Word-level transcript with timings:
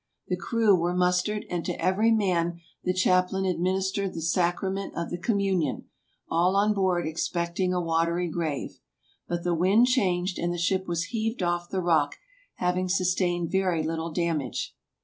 The 0.29 0.35
crew 0.35 0.73
were 0.75 0.95
mus 0.95 1.21
tered, 1.21 1.45
and 1.47 1.63
to 1.63 1.79
every 1.79 2.09
man 2.09 2.59
the 2.83 2.91
chaplain 2.91 3.45
administered 3.45 4.15
the 4.15 4.21
sacra 4.23 4.71
ment 4.71 4.95
of 4.95 5.11
the 5.11 5.17
communion, 5.19 5.89
all 6.27 6.55
on 6.55 6.73
board 6.73 7.05
expecting 7.05 7.71
a 7.71 7.79
watery 7.79 8.27
grave. 8.27 8.79
But 9.27 9.43
the 9.43 9.53
wind 9.53 9.85
changed, 9.85 10.39
and 10.39 10.51
the 10.51 10.57
ship 10.57 10.87
was 10.87 11.03
heaved 11.13 11.43
off 11.43 11.69
the 11.69 11.81
rock, 11.81 12.15
having 12.55 12.89
sustained 12.89 13.51
very 13.51 13.83
little 13.83 14.09
damage. 14.11 14.75